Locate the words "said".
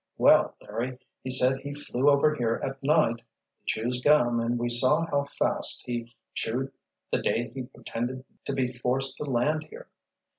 1.29-1.59